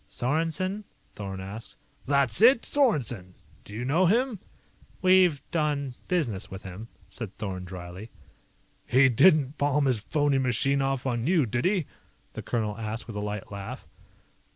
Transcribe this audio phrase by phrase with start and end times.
[0.09, 1.75] "Sorensen?" Thorn asked.
[2.07, 2.65] "That's it!
[2.65, 3.35] Sorensen!
[3.63, 4.39] Do you know him?"
[5.03, 8.09] "We've done business with him," said Thorn dryly.
[8.87, 11.85] "He didn't palm his phony machine off on you, did he?"
[12.33, 13.85] the colonel asked with a light laugh.